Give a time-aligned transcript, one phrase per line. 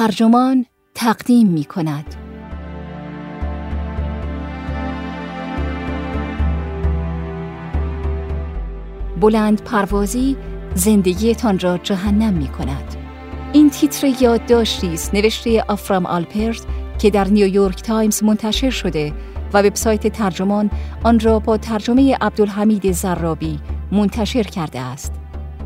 [0.00, 2.14] ترجمان تقدیم می کند.
[9.20, 10.36] بلند پروازی
[10.74, 12.96] زندگیتان را جهنم می کند.
[13.52, 16.66] این تیتر یادداشتی است نوشته آورام آلپرت
[16.98, 19.12] که در نیویورک تایمز منتشر شده
[19.52, 20.70] و وبسایت ترجمان
[21.04, 23.60] آن را با ترجمه عبدالحمید زرابی
[23.92, 25.12] منتشر کرده است.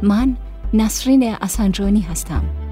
[0.03, 0.37] من
[0.73, 2.64] نسرین اسنجانی هستم.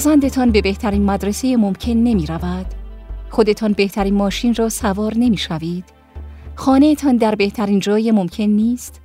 [0.00, 2.66] فرزندتان به بهترین مدرسه ممکن نمی رود؟
[3.30, 5.84] خودتان بهترین ماشین را سوار نمی شوید؟
[6.54, 9.00] خانهتان در بهترین جای ممکن نیست؟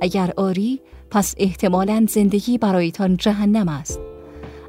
[0.00, 0.80] اگر آری،
[1.10, 4.00] پس احتمالا زندگی برایتان جهنم است.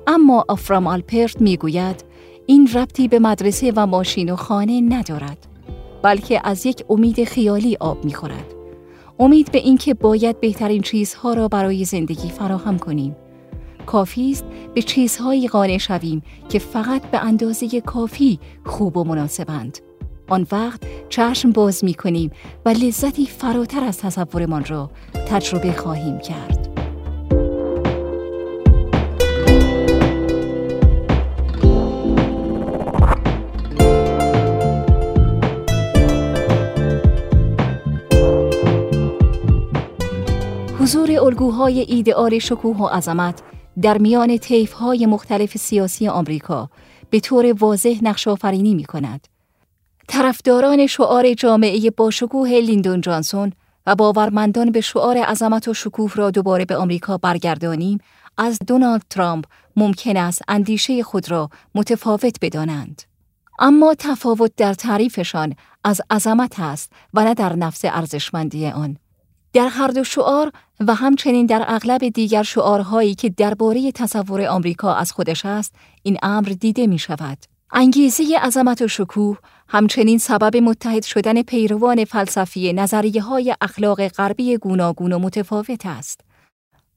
[0.07, 2.03] اما آفرام آلپرت می گوید
[2.45, 5.37] این ربطی به مدرسه و ماشین و خانه ندارد
[6.03, 8.53] بلکه از یک امید خیالی آب می خورد.
[9.19, 13.15] امید به اینکه باید بهترین چیزها را برای زندگی فراهم کنیم.
[13.85, 19.77] کافی است به چیزهایی قانع شویم که فقط به اندازه کافی خوب و مناسبند.
[20.27, 22.31] آن وقت چشم باز می کنیم
[22.65, 24.91] و لذتی فراتر از تصورمان را
[25.27, 26.75] تجربه خواهیم کرد.
[40.79, 43.41] حضور الگوهای ایدئال شکوه و عظمت
[43.81, 44.39] در میان
[44.79, 46.69] های مختلف سیاسی آمریکا
[47.09, 49.27] به طور واضح نقش آفرینی می کند.
[50.07, 53.51] طرفداران شعار جامعه باشکوه لیندون جانسون
[53.85, 57.97] و باورمندان به شعار عظمت و شکوه را دوباره به آمریکا برگردانیم
[58.37, 63.01] از دونالد ترامپ ممکن است اندیشه خود را متفاوت بدانند.
[63.59, 68.97] اما تفاوت در تعریفشان از عظمت است و نه در نفس ارزشمندی آن.
[69.55, 70.51] در هر دو شعار
[70.87, 76.47] و همچنین در اغلب دیگر شعارهایی که درباره تصور آمریکا از خودش است این امر
[76.47, 77.37] دیده می شود.
[77.71, 79.37] انگیزه عظمت و شکوه
[79.67, 86.21] همچنین سبب متحد شدن پیروان فلسفی نظریه های اخلاق غربی گوناگون و متفاوت است.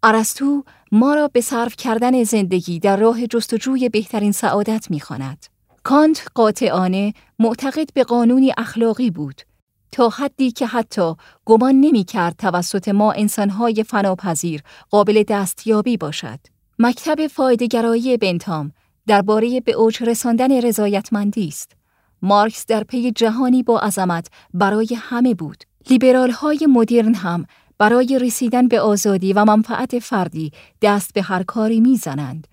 [0.02, 0.62] ارسطو
[0.92, 5.46] ما را به صرف کردن زندگی در راه جستجوی بهترین سعادت می‌خواند.
[5.82, 9.42] کانت قاطعانه معتقد به قانونی اخلاقی بود
[9.92, 16.38] تا حدی که حتی گمان نمی کرد توسط ما انسانهای فناپذیر قابل دستیابی باشد.
[16.78, 18.72] مکتب فایدهگرایی بنتام
[19.06, 21.72] درباره به اوج رساندن رضایتمندی است.
[22.22, 25.64] مارکس در پی جهانی با عظمت برای همه بود.
[25.90, 27.46] لیبرال های مدرن هم
[27.78, 32.46] برای رسیدن به آزادی و منفعت فردی دست به هر کاری می‌زنند.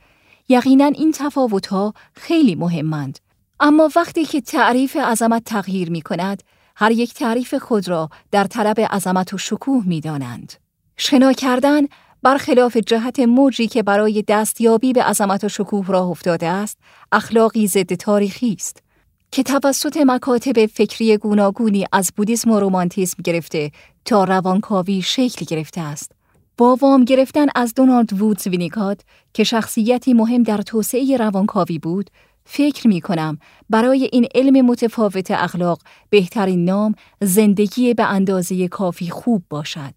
[0.50, 3.20] یقینا این تفاوت ها خیلی مهمند.
[3.60, 6.44] اما وقتی که تعریف عظمت تغییر می کند،
[6.76, 10.54] هر یک تعریف خود را در طلب عظمت و شکوه می دانند.
[10.98, 11.82] شنا کردن
[12.24, 16.78] برخلاف جهت موجی که برای دستیابی به عظمت و شکوه راه افتاده است،
[17.12, 18.84] اخلاقی ضد تاریخی است
[19.32, 23.72] که توسط مکاتب فکری گوناگونی از بودیسم و رومانتیسم گرفته
[24.06, 26.12] تا روانکاوی شکل گرفته است.
[26.58, 29.02] با وام گرفتن از دونالد وودز وینیکات
[29.34, 32.10] که شخصیتی مهم در توسعه روانکاوی بود،
[32.46, 33.38] فکر می کنم
[33.70, 39.94] برای این علم متفاوت اخلاق بهترین نام زندگی به اندازه کافی خوب باشد.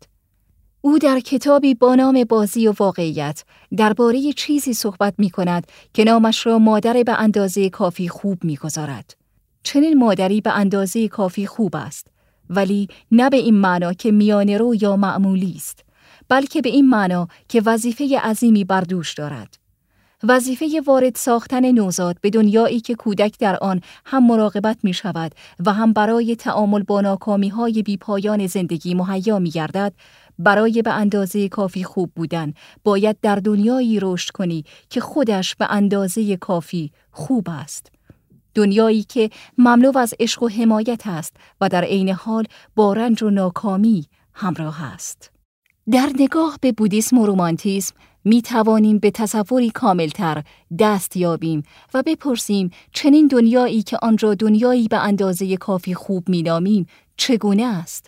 [0.81, 3.45] او در کتابی با نام بازی و واقعیت
[3.77, 9.17] درباره چیزی صحبت می کند که نامش را مادر به اندازه کافی خوب می گذارد.
[9.63, 12.07] چنین مادری به اندازه کافی خوب است
[12.51, 15.85] ولی نه به این معنا که میانه رو یا معمولی است
[16.29, 19.59] بلکه به این معنا که وظیفه عظیمی بر دوش دارد.
[20.23, 25.33] وظیفه وارد ساختن نوزاد به دنیایی که کودک در آن هم مراقبت می شود
[25.67, 29.93] و هم برای تعامل با ناکامی های بی پایان زندگی مهیا می گردد
[30.39, 36.37] برای به اندازه کافی خوب بودن باید در دنیایی رشد کنی که خودش به اندازه
[36.37, 37.93] کافی خوب است.
[38.55, 42.45] دنیایی که مملو از عشق و حمایت است و در عین حال
[42.77, 45.31] با رنج و ناکامی همراه است.
[45.91, 50.43] در نگاه به بودیسم و رومانتیسم می توانیم به تصوری کاملتر
[50.79, 51.63] دست یابیم
[51.95, 56.87] و بپرسیم چنین دنیایی که آن را دنیایی به اندازه کافی خوب می نامیم
[57.17, 58.07] چگونه است؟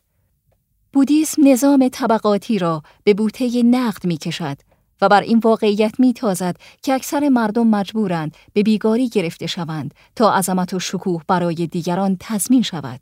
[0.92, 4.56] بودیسم نظام طبقاتی را به بوته نقد می کشد
[5.00, 10.32] و بر این واقعیت می تازد که اکثر مردم مجبورند به بیگاری گرفته شوند تا
[10.32, 13.00] عظمت و شکوه برای دیگران تضمین شود.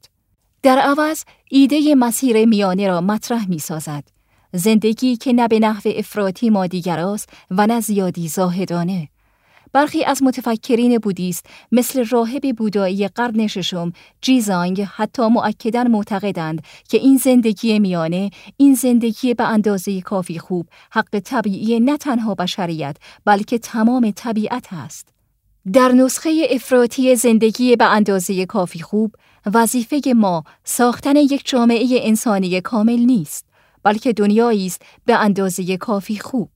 [0.62, 4.18] در عوض ایده مسیر میانه را مطرح می سازد
[4.53, 9.09] زندگی که نه به نحو افراطی مادیگراست و نه زیادی زاهدانه
[9.73, 17.17] برخی از متفکرین بودیست مثل راهب بودایی قرن ششم جیزانگ حتی معکدن معتقدند که این
[17.17, 24.11] زندگی میانه این زندگی به اندازه کافی خوب حق طبیعی نه تنها بشریت بلکه تمام
[24.11, 25.09] طبیعت است.
[25.73, 29.15] در نسخه افراطی زندگی به اندازه کافی خوب
[29.55, 33.48] وظیفه ما ساختن یک جامعه انسانی کامل نیست
[33.83, 36.51] بلکه دنیایی است به اندازه کافی خوب.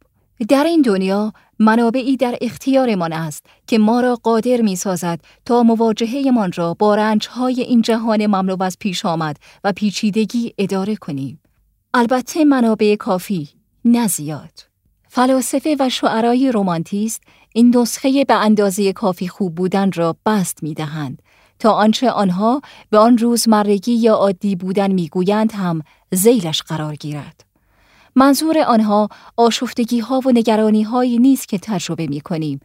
[0.49, 6.33] در این دنیا منابعی در اختیارمان است که ما را قادر می سازد تا مواجهه
[6.55, 11.41] را با رنجهای این جهان مملو از پیش آمد و پیچیدگی اداره کنیم.
[11.95, 13.49] البته منابع کافی،
[13.85, 14.53] نه زیاد.
[15.09, 17.23] فلاسفه و شعرای رومانتیست
[17.55, 21.23] این نسخه به اندازه کافی خوب بودن را بست می دهند
[21.59, 22.61] تا آنچه آنها
[22.91, 27.45] به آن روزمرگی یا عادی بودن می‌گویند هم زیلش قرار گیرد.
[28.15, 32.61] منظور آنها آشفتگی ها و نگرانی هایی نیست که تجربه می کنیم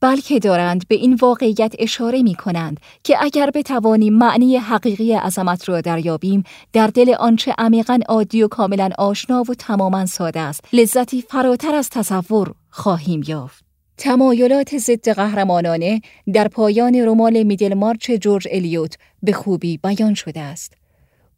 [0.00, 5.80] بلکه دارند به این واقعیت اشاره می کنند که اگر بتوانیم معنی حقیقی عظمت را
[5.80, 6.42] دریابیم
[6.72, 11.90] در دل آنچه عمیقا عادی و کاملا آشنا و تماما ساده است لذتی فراتر از
[11.90, 13.64] تصور خواهیم یافت
[13.96, 16.00] تمایلات ضد قهرمانانه
[16.32, 20.74] در پایان رمان میدل مارچ جورج الیوت به خوبی بیان شده است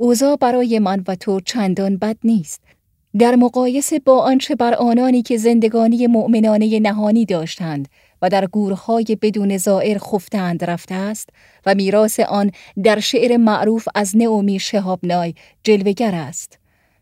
[0.02, 2.62] اوضاع برای من و تو چندان بد نیست
[3.18, 7.88] در مقایسه با آنچه بر آنانی که زندگانی مؤمنانه نهانی داشتند
[8.22, 11.28] و در گورهای بدون زائر خفتند رفته است
[11.66, 12.50] و میراث آن
[12.82, 16.58] در شعر معروف از نئومی شهابنای جلوگر است.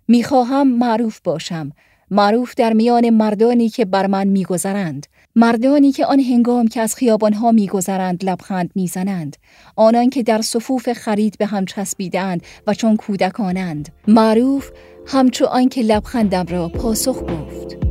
[0.09, 1.73] می‌خواهم معروف باشم،
[2.11, 5.07] معروف در میان مردانی که بر من میگذرند،
[5.37, 9.37] مردانی که آن هنگام که از خیابانها میگذرند لبخند می‌زنند،
[9.77, 14.71] آنان که در صفوف خرید به هم چسبیدند و چون کودکانند، معروف
[15.07, 17.88] همچو آنکه لبخندم را پاسخ گفت.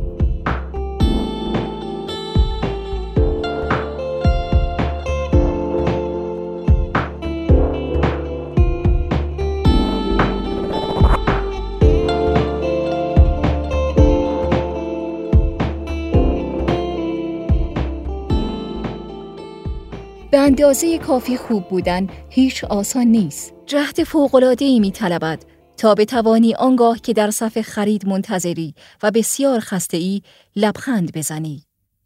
[20.30, 23.54] به اندازه کافی خوب بودن هیچ آسان نیست.
[23.66, 25.44] جهد فوق‌العاده‌ای می‌طلبد
[25.76, 30.22] تا بتوانی آنگاه که در صف خرید منتظری و بسیار خسته ای
[30.56, 31.62] لبخند بزنی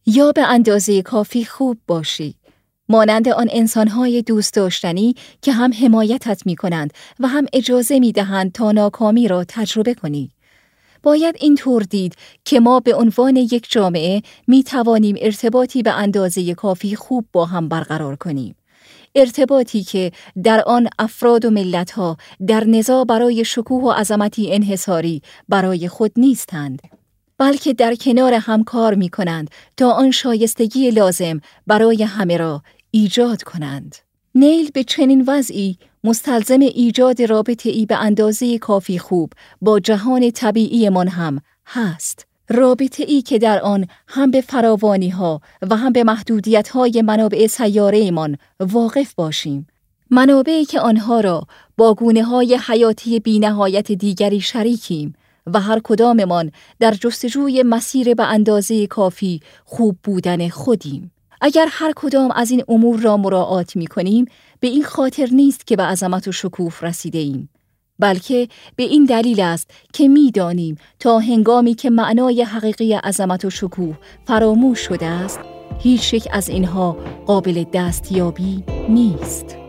[0.07, 2.35] یا به اندازه کافی خوب باشی
[2.89, 8.53] مانند آن انسانهای دوست داشتنی که هم حمایتت می کنند و هم اجازه می دهند
[8.53, 10.31] تا ناکامی را تجربه کنی.
[11.03, 12.15] باید این طور دید
[12.45, 17.69] که ما به عنوان یک جامعه می توانیم ارتباطی به اندازه کافی خوب با هم
[17.69, 18.55] برقرار کنیم.
[19.15, 20.13] ارتباطی که
[20.43, 22.17] در آن افراد و ملتها
[22.47, 26.83] در نزا برای شکوه و عظمتی انحصاری برای خود نیستند
[27.39, 33.43] بلکه در کنار هم کار می کنند تا آن شایستگی لازم برای همه را ایجاد
[33.43, 33.97] کنند.
[34.35, 40.89] نیل به چنین وضعی مستلزم ایجاد رابطه ای به اندازه کافی خوب با جهان طبیعی
[40.89, 42.27] من هم هست.
[42.49, 45.41] رابطه ای که در آن هم به فراوانی ها
[45.71, 49.67] و هم به محدودیت های منابع سیاره ایمان واقف باشیم.
[50.11, 51.47] منابعی که آنها را
[51.77, 55.15] با گونه های حیاتی بینهایت دیگری شریکیم
[55.47, 61.13] و هر کداممان در جستجوی مسیر به اندازه کافی خوب بودن خودیم.
[61.45, 64.27] اگر هر کدام از این امور را مراعات می کنیم
[64.63, 67.49] به این خاطر نیست که به عظمت و شکوف رسیده ایم.
[67.99, 73.99] بلکه به این دلیل است که می‌دانیم تا هنگامی که معنای حقیقی عظمت و شکوه
[74.27, 75.41] فراموش شده است
[75.79, 79.62] هیچ یک از اینها قابل دستیابی نیست.